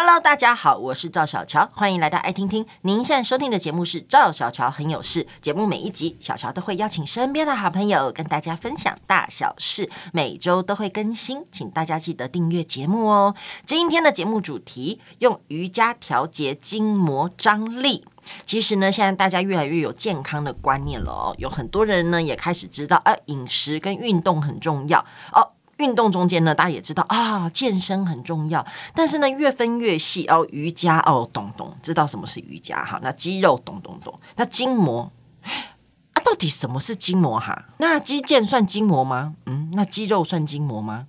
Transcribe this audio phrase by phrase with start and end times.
[0.00, 2.64] Hello，大家好，我是赵小乔，欢迎来到爱听听。
[2.82, 5.26] 您现在收听的节目是赵小乔很有事。
[5.40, 13.34] 节目每一集，小乔都会邀请身边的好朋友跟大家分享大小事，每周都会更新，请大家记得订阅节目哦。
[13.66, 18.06] 今天的节目主题：用瑜伽调节筋膜张力。
[18.46, 25.57] 其实呢，现在大家越来越有健康的观念了哦，有很多人呢也开始知道，啊，饮食跟运动很重要哦。
[25.78, 28.64] 运动中间呢，大家也知道啊，健身很重要。
[28.94, 33.00] 但是呢，越分越细哦，瑜伽哦，懂懂，知道什么是瑜伽哈？
[33.02, 35.10] 那肌肉懂懂懂，那筋膜
[35.42, 37.66] 啊，到底什么是筋膜哈？
[37.78, 39.34] 那肌腱算筋膜吗？
[39.46, 41.06] 嗯，那肌肉算筋膜吗？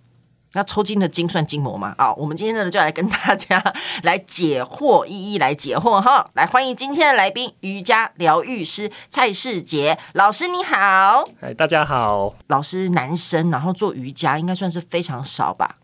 [0.54, 1.94] 那抽筋的筋算筋膜吗？
[1.98, 3.64] 啊，我们今天呢就来跟大家
[4.02, 6.28] 来解惑，一一来解惑哈。
[6.34, 11.24] 来欢迎今天的来宾，瑜伽疗愈师蔡世杰老师，你好。
[11.42, 12.34] 哎，大家好。
[12.48, 15.76] 老师男生，然后做瑜伽应该算是非常少吧？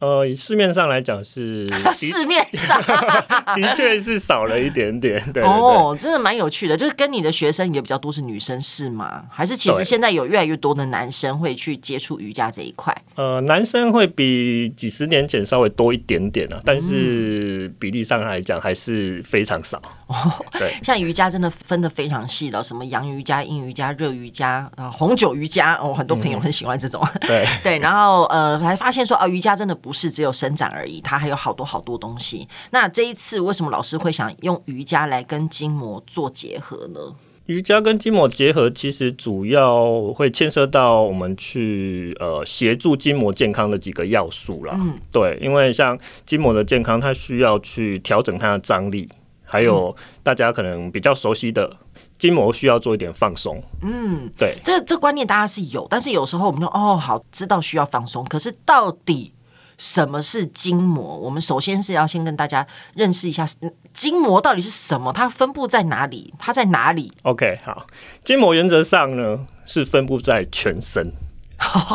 [0.00, 2.80] 呃，以市面上来讲是 市面上
[3.54, 9.24] 的确是少了一点点，对，哦，真的蛮有趣的，就是跟你的学生也比较多是女生是吗？
[9.30, 12.96] 还是其实现在有越来越多的男生会去接触瑜伽这一块？
[13.14, 19.80] 呃，男生会比几十年前稍微多一点点啊，但是比例上来讲还是非常少。
[20.10, 27.06] 哦， 对，像瑜伽真的分的非常细了，什么阳瑜伽、阴瑜伽、热瑜伽啊、红酒瑜伽哦，很多朋友很喜欢这种。
[27.06, 29.90] 嗯、对 对，然后呃，还发现说啊，瑜伽真的不。
[29.90, 32.46] 不是只有伸展而已，它还有好多好多东西。
[32.70, 37.00] 那这一次为什么老师会想用瑜伽来跟筋膜做结合呢？
[37.46, 44.76] 瑜伽跟筋膜结合，其实主要会牵涉到我们去呃协助筋膜健康的几个要素啦。
[44.78, 49.08] 嗯，对，因为像筋膜的健康，它需要去调整它的张力，
[49.50, 51.70] 还有大家可能比较熟悉的
[52.16, 53.60] 筋膜需要做一点放松。
[53.82, 59.34] 嗯，对，这这观念大家是有，但是有时候我们就哦好知道需要放松，可是到底。
[59.82, 61.16] 什么是筋膜？
[61.16, 63.46] 我们首先是要先跟大家认识一下
[63.94, 66.34] 筋膜到底是什么，它分布在哪里？
[66.38, 67.86] 它在哪里？OK，好，
[68.22, 71.10] 筋膜原则上呢是分布在全身，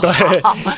[0.01, 0.11] 对，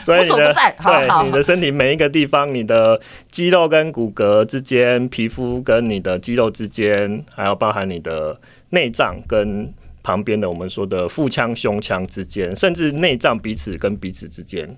[0.03, 0.53] 所以你的
[0.83, 2.99] 对你的身体每一个地方，你的
[3.29, 8.39] 肌肉跟骨骼之间，皮肤跟你的肌肉之间，还有包含你的
[8.69, 9.71] 内脏跟
[10.03, 14.77] 旁边的我们说的腹腔、胸腔之间，甚至内脏彼此跟彼此之间，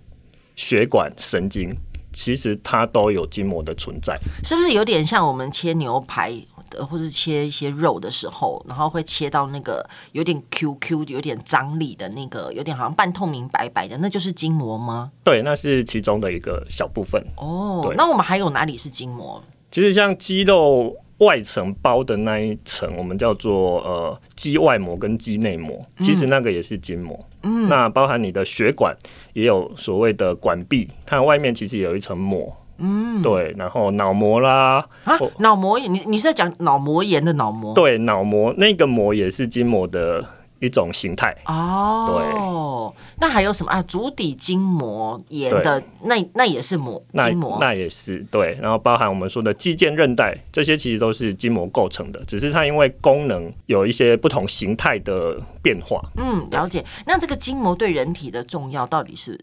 [0.56, 1.75] 血管、神经。
[2.12, 6.34] 其实它都有筋膜的存在，是不是有点像我们切牛排
[6.69, 15.12] 的，或是切一些肉的时候，然后会切到那个有点 QQ、有点张力的那个，有点好像半透明白白的，那就是筋膜吗？
[15.24, 17.24] 对，那是其中的一个小部分。
[17.38, 19.44] 哦，对，那我们还有哪里是筋膜？
[19.72, 27.19] 其实像肌肉外层包的那一层，我们叫做呃肌外膜跟肌内膜，其实那个也是筋膜。
[27.44, 28.97] 嗯，那包含你的血管
[29.34, 32.56] 也有所谓的管壁，它外面其实有一层膜。
[32.79, 37.73] 嗯，对，然后脑膜啦，啊，脑膜炎你你是在讲脑膜炎的脑膜？
[37.73, 40.23] 对，脑膜那个膜也是筋膜的。
[40.62, 43.81] 一种形态哦，对，那还有什么啊？
[43.84, 48.59] 足底筋膜炎的那那也是膜筋膜，那也是对。
[48.62, 56.01] 然后包含我们说的肌腱韧带，这些其实都是筋膜构成的，只是它因为功能有一些不同形态的变化。
[56.18, 56.84] 嗯，了解。
[57.06, 59.39] 那这个筋膜对人体的重要到底是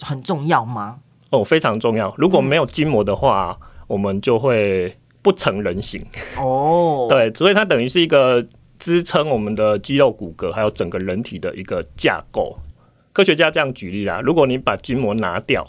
[0.00, 1.00] 很重要吗？
[1.34, 2.14] 哦，非常重要。
[2.16, 6.04] 如果没有筋膜的话，嗯、我们就会不成人形。
[6.38, 8.46] 哦， 对，所以它等于是一个。
[8.76, 12.58] 支撑我们的肌肉骨骼，还有整个人体的一个架构。
[13.14, 15.64] 科学家这样举例啦，如果你把筋膜拿掉，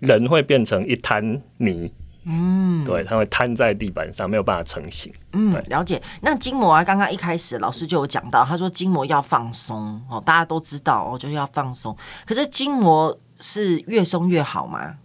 [0.00, 1.90] 人会变成一滩泥。
[2.26, 5.10] 嗯，对，它会瘫在地板上，没有办法成型。
[5.32, 6.02] 嗯，了解。
[6.20, 11.96] 那筋膜啊，刚刚一开始老师就有讲到，他说筋膜要放松哦，大家都知道哦，就是要放松。
[12.26, 14.96] 可是筋膜是越松越好吗？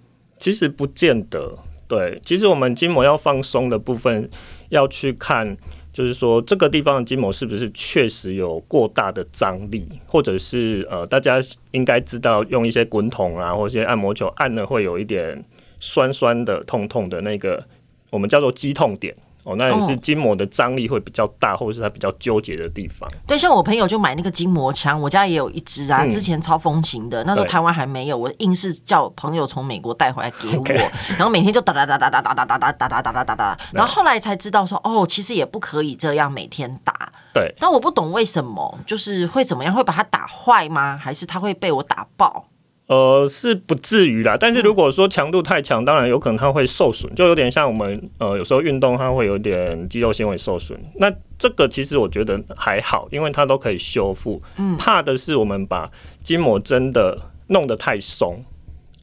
[0.43, 1.57] 其实不见得。
[1.87, 4.29] 对，其实我们筋膜要放松的部分，
[4.67, 5.55] 要去看。
[5.93, 11.39] 就是说，这个地方的筋膜是不是确实有过大的张力，或者是呃，大家
[11.71, 15.45] 应该知道用一些滚筒啊，或者一些按摩球按了会有一点
[15.79, 17.63] 酸酸的、痛痛的那个，
[18.09, 19.15] 我们叫做肌痛点。
[19.43, 23.09] 哦，那也是筋膜的张力会比较大，或者是它比较纠结的地方。
[23.27, 30.63] 对，像我朋友就买那个筋膜枪，我家也有一支啊，之前超风行的，那时候台湾还没有，我硬是叫朋友从美国带回来给我，
[31.17, 37.11] 然后每天就哒哒哒哒哒哒哒哒哒哒哒哒哒哒，然后后来才知道说，哦，其实也不可以这样每天打。
[37.33, 40.95] 对，但我不懂为什么，就是会怎么样，会把它打坏吗？
[40.95, 42.45] 还是它会被我打爆？
[42.93, 50.79] 呃，是不至于啦，但是如果说强度太强，当然有可能它会受损，就有点像我们呃有时候运动它会有点肌肉纤维受损。
[50.97, 54.39] 那这个其实我觉得还好，因为它都可以修复。
[54.57, 55.89] 嗯，怕的是我们把
[56.21, 57.17] 筋膜真的
[57.47, 58.43] 弄得太松，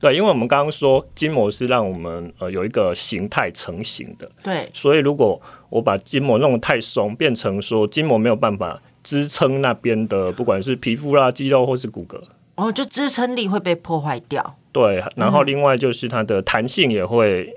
[0.01, 12.21] 对，因为我们刚刚说筋膜是让我们呃有一个形态成型的，对，所以如果我把筋膜弄得太松，变成说筋膜没有办法支撑那边的，不管是皮肤啦、肌肉或是骨骼，
[12.61, 14.57] 哦，就支撑力会被破坏掉。
[14.73, 17.53] 对，然后另外就是它的弹性也会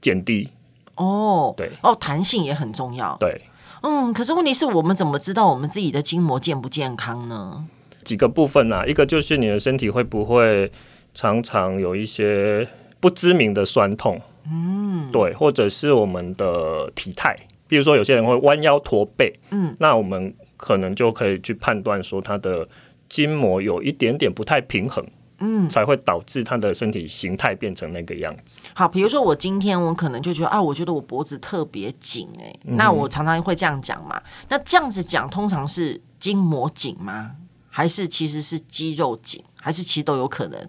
[0.00, 0.48] 减低。
[0.96, 3.16] 哦，对，哦，弹性也很重要。
[3.20, 3.42] 对，
[3.82, 7.66] 嗯，可是问题是我们怎么知道我们自己的筋膜健不健康呢？
[8.02, 10.70] 几个部分啊，一个就是你的身体会不会
[11.12, 12.66] 常常有一些
[12.98, 14.20] 不知名的酸痛，
[14.50, 17.36] 嗯，对，或者是我们的体态，
[17.68, 22.66] 比如说有些人会弯腰驼背，嗯，那我们可能就可以去判断说他的
[23.08, 25.06] 筋膜有一点点不太平衡。
[25.38, 28.58] 嗯，才会导致他的身体形态变成那个样子。
[28.72, 34.18] 好，比如说我今天我可能就觉得啊，我觉得我脖子特别紧哎，那我常常会这样讲嘛。
[34.48, 37.32] 那这样子讲，通常是筋膜紧吗？
[37.68, 39.44] 还是其实是肌肉紧？
[39.60, 40.68] 还是其实都有可能？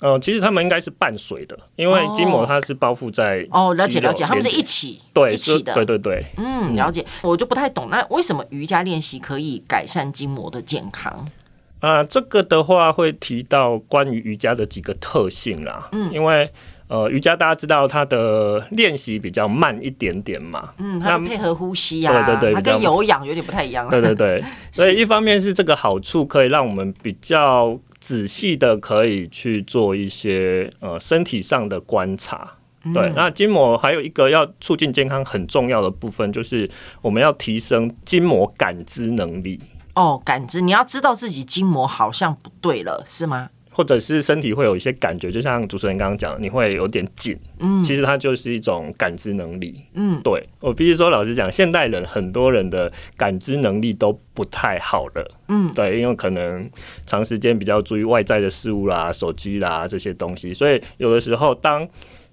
[0.00, 7.06] 呃，其实他们应该是伴随的，因为筋膜它是包覆在哦，了解了解，他们是一起对一起的，对对对，嗯，了解。
[7.22, 11.28] 我就不太懂，那为什么瑜伽练习可以改善筋膜的健康？
[11.80, 15.88] 啊，这个的话会提到关于瑜伽的几个特性啦。
[15.92, 16.50] 嗯，因为
[16.88, 20.70] 呃，瑜伽大家知道它的练习比较慢一点点嘛。
[20.78, 22.26] 嗯，它配合呼吸呀、啊。
[22.26, 23.88] 对对对，它跟有氧有点不太一样。
[23.88, 32.56] 对对对， 所以一方面是这个好处可以让我们比较仔细的可以去做一些呃身体上的观察。
[32.92, 36.68] 对，嗯、那筋膜还有一个要促进健康很重要的部分，就是
[37.02, 39.60] 我们要提升筋膜感知能力。
[40.00, 43.50] 哦，感知你要知道自己筋膜好像不对了，是吗？
[43.70, 56.68] 或者是身体会有一些感觉，就像主持人刚刚讲，你会有点紧，嗯，其实它就是一种感知能力，嗯，对，我必须说，老实讲，现代人很多人的感知能力都不太好了，嗯，对，因为可能
[57.06, 61.86] 长时间比较注意外在的事物啦、手机啦这些东西，所以有的时候当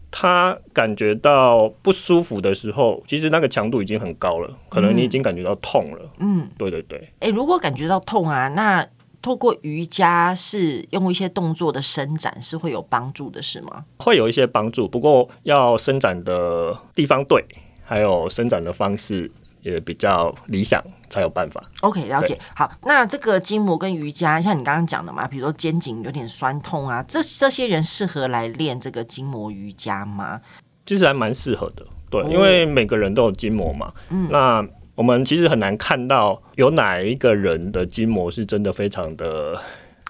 [0.10, 6.10] 他感觉到不舒服的时候，其实那个强度已经很高了，可能你已经感觉到痛了。
[6.20, 7.12] 嗯，对对对。
[7.20, 8.88] 诶，如果感觉到痛啊，那
[9.22, 13.84] 透过瑜伽是用一些动作的伸展是会有帮助的，是吗？
[13.98, 17.44] 会有一些帮助，不过要伸展的地方对，
[17.84, 19.30] 还有伸展的方式。
[19.72, 21.64] 也比较理想才有办法。
[21.82, 22.38] OK，了解。
[22.56, 30.42] 好，那这个筋膜跟瑜伽，像你刚刚讲的嘛，比如说肩颈有点酸痛啊，这这些人适合来练这个筋膜瑜伽吗？
[30.86, 33.92] 其实还蛮适合的，对，因为每个人都有筋膜嘛。
[34.10, 34.66] 嗯，那
[34.96, 39.60] 我们其实很难看到有哪一个人的筋膜是真的非常的。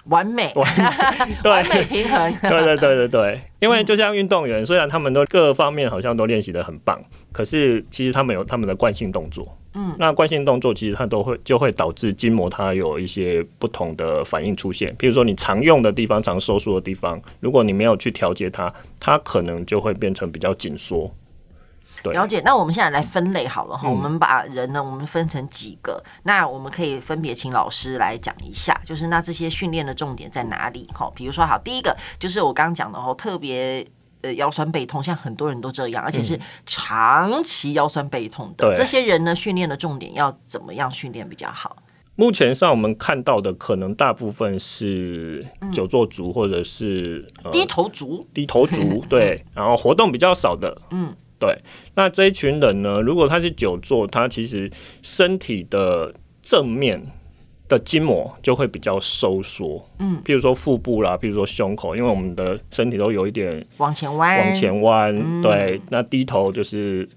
[0.10, 0.52] 完美，
[1.44, 2.34] 完美平衡。
[2.42, 7.00] 对对对对对，因为就像运动员，虽然他们都各方面好像都练习的很棒，
[7.32, 9.46] 可是其实他们有他们的惯性动作。
[9.74, 14.94] 嗯，那惯性动作其实它都会就会导致筋膜它有一些不同的反应出现。
[14.98, 21.14] 比如说你常用的地方、常收缩的地方，如果你没有去调节它，它可能就会变成比较紧缩。
[22.04, 30.88] 了解，那我们现在来分类好了哈，嗯、我们把人呢，我们分成几个，那我们可以分别请老师来讲一下，就是那这些训练的重点在哪里？
[30.94, 33.86] 哈，比如说好，第一个就是我刚刚讲的哦，特别
[34.22, 41.78] 呃腰酸背痛，像很多人都这样，而且是长期腰酸背痛的，嗯、这些人呢，训练的重点要怎么样训练比较好？
[42.16, 51.16] 目前上我们看到的可能大部分是久坐族或者是、嗯呃、低头族，低头族对， 然后活动比较少的，嗯。
[51.40, 51.56] 对，
[51.94, 54.72] 那这一群人呢，如果他是久坐，他其实
[55.04, 57.00] 身体的正面
[57.70, 67.08] 的筋膜就会比较收缩，嗯，譬如说腹部啦，譬如说胸口，因为我们的身体都有一点往前弯，往前弯，对，那低头就是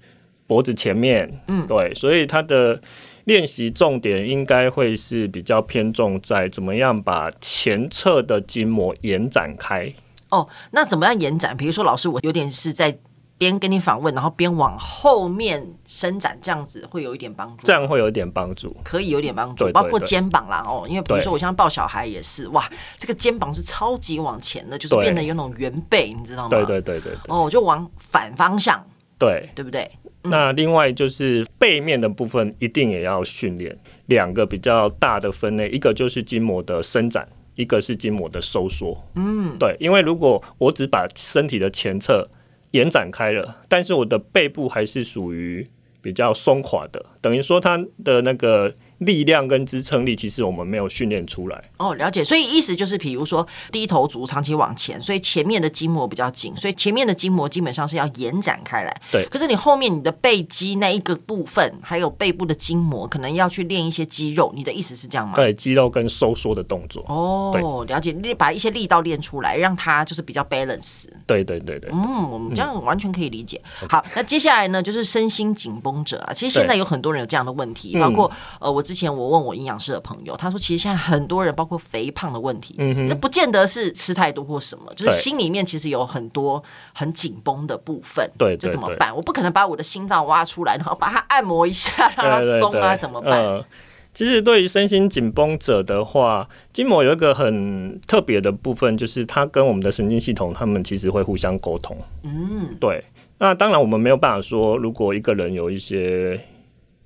[0.45, 2.79] 脖子前面，嗯，对，所以他的
[3.23, 9.91] 练习重点应该会是比较偏重在怎么样把前侧的筋膜延展开。
[10.29, 11.57] 哦，那怎么样延展？
[11.57, 12.99] 比如说，老师，我有点是在。
[13.41, 17.65] 边跟你访问，然后边往后面伸展，这样子会有一点帮助。
[17.65, 20.85] 这样会有一点帮助，可以有点帮助，对对对，包括肩膀啦哦。
[20.87, 22.69] 因为比如说我像抱小孩也是，哇，
[22.99, 26.49] 这个肩膀是超级往前的，就是变得有那种圆背，你知道吗？
[26.49, 27.35] 对对对对，对。
[27.35, 28.79] 哦，就往反方向，
[29.17, 29.89] 对对不对？
[30.21, 38.95] 嗯、那另外就是背面的部分一定也要训练，两个比较大的分类，一个就是筋膜的伸展，一个是筋膜的收缩。
[39.15, 42.29] 嗯，对，因为如果我只把身体的前侧。
[42.71, 45.65] 延展开了，但是我的背部还是属于
[46.01, 51.63] 比较松垮的，等于说它的那个力量跟支撑力，其实我们没有训练出来。
[51.77, 52.23] 哦，了解。
[52.23, 59.01] 所以意思就是，比如说低头族长期往前，所以前面的筋膜比较紧，所以前面的筋膜基本上是要延展开来。
[59.11, 59.25] 对。
[59.29, 64.51] 可是你后面你的背肌那一个部分，还有背部的筋膜，可能要去练一些肌肉。
[64.55, 65.35] 你的意思是这样吗？
[65.35, 67.03] 对，肌肉跟收缩的动作。
[67.07, 68.11] 哦，了解。
[68.11, 71.05] 你把一些力道练出来，让它就是比较 balance。
[71.25, 71.89] 对对对对。
[71.91, 73.59] 嗯，我们这样完全可以理解。
[73.81, 76.33] 嗯、好，那接下来呢，就是身心紧绷者啊。
[76.33, 78.29] 其实现在有很多人有这样的问题，包括
[78.59, 86.61] 呃，我之前我问我营养师的朋友，他说其实现在很多人包括肥胖的问题，嗯，那不见得是吃太多或什么，就是心里面其实有很多
[86.93, 88.29] 很紧绷的部分。
[88.37, 89.15] 对，这怎么办？
[89.15, 93.39] 我不可能把我的心脏挖出来，然后把它按摩一下，让它松啊，怎么办？
[93.39, 93.65] 呃，
[94.13, 101.95] 其实对于身心紧绷者的话，筋膜有一个很特别的部分，就是它跟我们的神经系统，他们其实会互相沟通。
[102.23, 103.01] 嗯，对。
[103.37, 106.39] 那当然，我们没有办法说，如果一个人有一些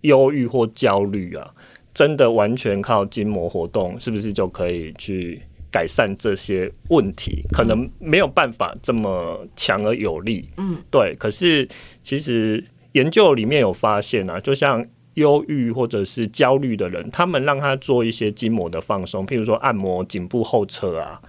[0.02, 1.50] 忧郁或焦虑啊，
[1.96, 7.44] 真的完全靠筋膜活动，是不是就可以去改善这些问题？
[7.52, 10.48] 可能没有办法这么强而有力。
[10.58, 11.16] 嗯，对。
[11.18, 11.68] 可是
[12.04, 14.86] 其实研究里面有发现啊，就像
[15.16, 21.20] 忧郁或者是焦虑的人，他们让他做一些筋膜的放松，譬如说按摩颈部后侧啊，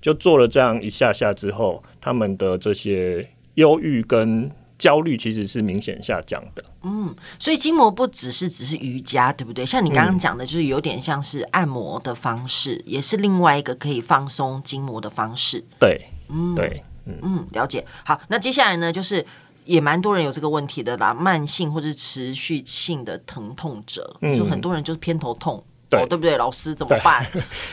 [0.00, 3.28] 就做了这样一下下之后，他们的这些。
[3.56, 4.50] 忧郁跟
[4.82, 6.64] 焦虑其实是明显下降的。
[6.82, 9.64] 嗯，所以筋膜不只是只是瑜伽，对不对？
[9.64, 15.64] 像你刚刚讲的，就是有点像是按摩的方式，嗯，也是另外一个可以放松筋膜的方式。
[15.78, 17.86] 对，嗯，对，嗯嗯，了解。
[18.04, 19.24] 好，那接下来呢，就是
[19.64, 26.36] 也蛮多人有这个问题的啦，慢性或者持续性的疼痛者，嗯，就很多人就是偏头痛，对，哦，对不对？
[26.36, 27.24] 老师怎么办？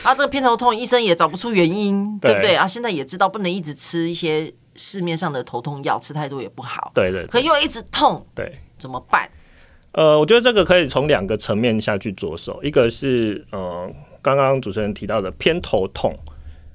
[0.04, 2.54] 啊，这个偏头痛，医生也找不出原因，对，对不对？
[2.54, 4.54] 啊，现在也知道不能一直吃一些。
[4.80, 9.30] 市面上的头痛药吃太多也不好，对对，对，可又一直痛，对，怎么办？
[9.92, 16.16] 呃，我觉得这个可以从两个层面下去着手，一个是呃，刚刚主持人提到的偏头痛，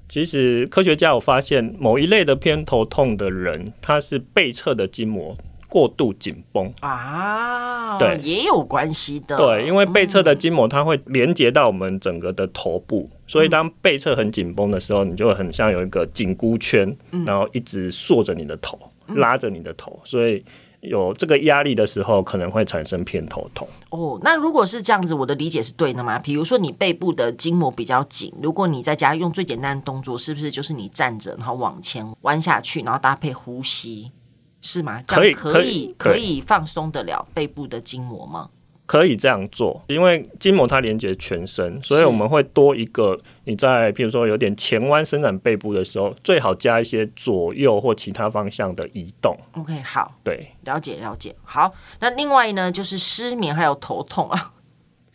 [0.07, 5.35] 其实科学家有发现某一类的偏头痛的人，他是背侧的筋膜。
[5.75, 9.35] 过度紧绷啊，对，也有关系的。
[9.35, 20.41] 对，因为背侧的筋膜它会连接到我们整个的头部，嗯、所以当背侧很紧绷的时候，你就很像有一个紧箍圈，嗯、然后一直缩着你的头，拉着你的头，所以
[20.79, 23.67] 有这个压力的时候，可能会产生偏头痛。
[23.89, 26.17] 哦，那如果是这样子，我的理解是对的吗？
[26.17, 34.09] 比如说你背部的筋膜比较紧，如果你在家用最简单的动作，是不是就是你站着，然后往前弯下去，然后搭配呼吸？
[34.65, 35.01] 是吗？
[35.05, 38.49] 可以可以可以放松得了背部的筋膜吗？
[38.87, 43.19] 可以这样做，因为筋膜它连接全身，所以我们会多一个。
[43.45, 49.35] 你在譬如说有点前弯伸展背部的时候，最好加一些左右或其他方向的移动。
[49.53, 51.35] OK，好，对，了解了解。
[51.43, 54.51] 好，那另外呢，就是失眠还有头痛啊。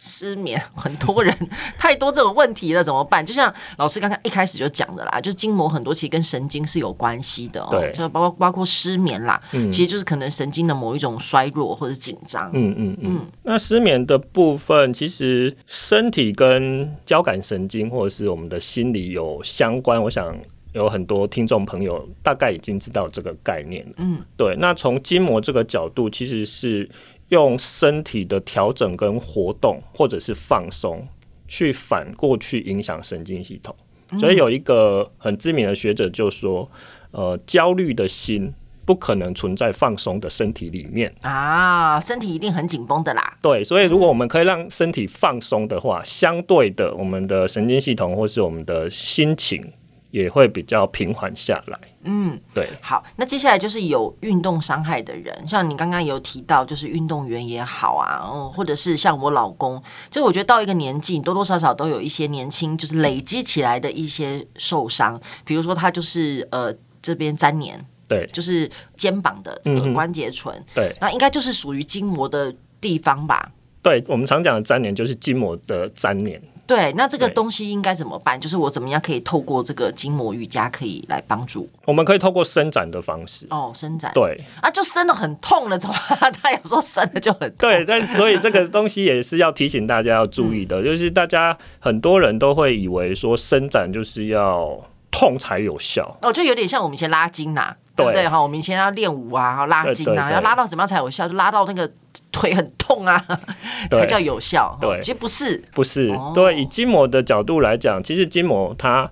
[0.03, 1.37] 失眠，很多人
[1.77, 3.25] 太多这种问题了，怎么办？
[3.27, 13.27] 就像老师刚刚一开始就讲的啦，就是筋膜很多其实跟神经是有关系的哦，对，就包括包括失眠啦，嗯，其实就是可能神经的某一种衰弱或者紧张，嗯嗯嗯。
[13.43, 20.35] 那失眠的部分，其实身体跟交感神经或者是我们的心理有相关，我想
[20.73, 24.57] 有很多听众朋友大概已经知道这个概念了，嗯，对。
[24.59, 26.89] 那从筋膜这个角度，其实是。
[27.31, 31.09] 用身体的调整跟活动，或者是放松，
[31.49, 33.75] 去反过去影响神经系统。
[34.19, 36.69] 所以有一个很知名的学者就说
[37.13, 38.53] ：“呃，焦虑的心
[38.85, 49.73] 不可能存在放松的身体里面啊，身体一定很紧绷的啦。”对，所以如果我们可以让身体放松的话，相对的，我们的神经系统或是我们的心情。
[50.11, 51.79] 也会比较平缓下来。
[52.05, 52.69] 嗯，对。
[52.81, 73.53] 好，那接下来就是有运动伤害的人，像你刚刚有提到，就是运动员也好啊，嗯，或者是像我老公，就我觉得到一个年纪，多多少少都有一些年轻，就是累积起来的一些受伤，比如说他就是呃这边粘连，对，就是肩膀的这个关节唇，嗯，对，那应该就是属于筋膜的地方吧？
[73.83, 76.43] 对，我们常讲的粘连就是筋膜的粘连。
[76.71, 78.41] 对，那这个东西应该怎么办？
[78.41, 81.69] 就是我怎么样可以透过这个筋膜瑜伽可以来帮助？
[81.85, 84.13] 我们可以透过伸展的方式哦，伸展。
[84.15, 86.33] 对啊，就伸的很痛了，怎么办？
[86.41, 87.69] 他有时候伸的就很痛。
[87.69, 94.81] 对，但所以这个东西也是要提醒大家要注意的，嗯、就是大家很多人都会以为说伸展就是要
[95.21, 98.27] 痛才有效哦，就有点像我们以前拉筋呐、啊，对不对？
[98.27, 101.29] 哈，我们以前要练舞啊，拉筋啊，对对对，要拉到怎么样才有效？
[101.29, 101.91] 就拉到那个。
[102.33, 103.25] 腿很痛啊，
[103.91, 104.77] 才叫有效。
[104.81, 106.13] 对，其实不是，不是。
[106.35, 109.09] 对，以筋膜的角度来讲，其实筋膜它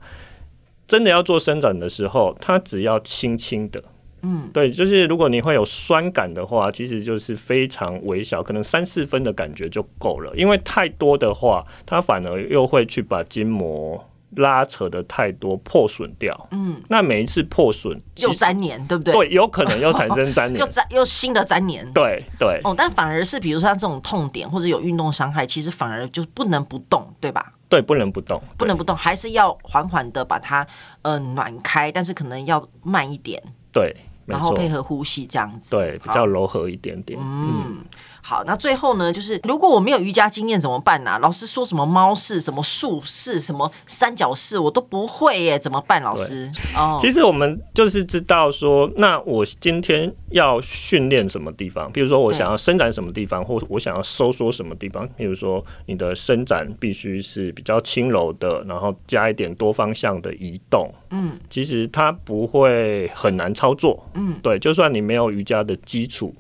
[0.87, 3.81] 真的要做伸展的时候，它只要轻轻的，
[4.23, 10.33] 嗯，对，就是如果你会有酸感的话，其实就是非常微小，可能三四分的感觉就够了。
[10.35, 14.05] 因为太多的话，它反而又会去把筋膜
[14.37, 16.49] 拉扯的太多，破损掉。
[16.50, 19.14] 嗯，那每一次破损又粘黏，对不对？
[19.14, 21.92] 对，有可能又产生粘黏， 又粘又新的粘黏。
[21.92, 22.61] 对对。
[22.64, 27.52] 哦，但反而是比如说像这种痛点或者有运动伤害，其实反而就不能不动，对吧？
[27.68, 30.66] 对，不能不动，不能不动，还是要缓缓的把它
[31.02, 33.42] 呃暖开，但是可能要慢一点。
[33.73, 33.94] 对，
[34.26, 37.18] 然后配合呼吸这样子，对，比较柔和一点点。
[37.20, 37.64] 嗯。
[37.66, 37.85] 嗯
[38.28, 41.18] 好，那最后呢，就是如果我没有瑜伽经验怎么办呢、啊？
[41.20, 46.02] 老师说什么猫式、什么树式、什么三角式，我都不会耶，怎么办？
[46.02, 51.90] 老师，哦，其实我们就是知道说，那我今天要训练什么地方？
[51.90, 55.08] 比如说我想要伸展什么地方，或我想要收缩什么地方？
[55.16, 60.92] 比如说你的伸展必须是比较轻柔的，然后加一点多方向的移动。
[61.12, 64.06] 嗯，其实它不会很难操作。
[64.12, 66.35] 嗯，对，就算你没有瑜伽的基础。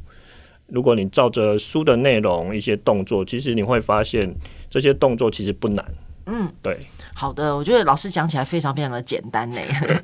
[0.68, 4.32] 如果你照着书的内容一些动作，其实你会发现
[4.70, 5.84] 这些动作其实不难。
[6.26, 6.86] 嗯，对。
[7.14, 9.58] 好的，我觉得老师讲起来非常非常的简单呢，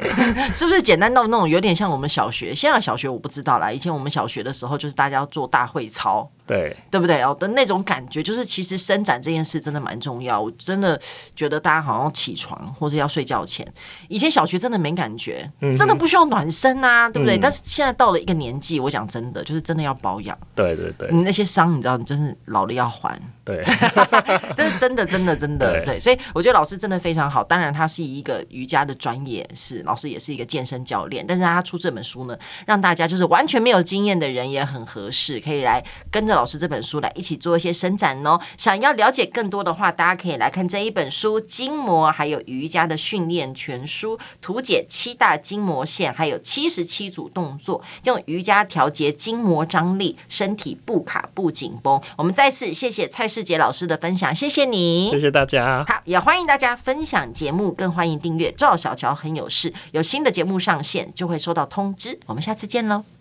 [0.54, 2.54] 是不是简单到那种有点像我们小学？
[2.54, 6.28] 现在小学我不知道啦，以前我们小学的时候就是大家要做大会操。
[6.46, 7.34] 对，对不对哦？
[7.40, 10.38] 的那种感觉，就是其实伸展这件事真的蛮重要。
[10.38, 11.00] 我真的
[11.34, 13.66] 觉得大家好像起床或者要睡觉前，
[14.08, 17.38] 以前小学真的没感觉，嗯、真的不需要暖身啊，对不对？
[17.38, 20.38] 嗯、但是现在到了一个年纪，我讲真的，就是真的要保养。
[20.54, 23.18] 对对对，你那些伤，你知道，你真是老了要还。
[23.42, 23.62] 对，
[24.54, 25.72] 这是真的，真的，真的。
[25.80, 27.42] 对，对，所以我觉得老师真的非常好。
[27.42, 31.24] 当然，他是一个瑜伽的专业，是老师也是一个健身教练。
[31.26, 32.36] 但是他出这本书呢，
[32.66, 36.33] 让大家就是完全没有经验的人也很合适，可以来跟着。
[36.34, 38.38] 老师这本书来一起做一些伸展哦。
[38.58, 52.00] 想要了解更多的话，大家可以来看这一本书《筋膜还有瑜伽的训练全书》，图解七大筋膜线，还有七十七组动作，用瑜伽调节筋膜张力，身体不卡不紧绷。
[52.16, 55.84] 我们再次谢谢蔡世杰老师的分享，谢谢你，谢谢大家。
[55.88, 62.18] 好，也欢迎大家分享节目，更欢迎订阅赵小乔很有事，有新的节目上线就会收到通知。
[62.26, 63.13] 我们下次见喽。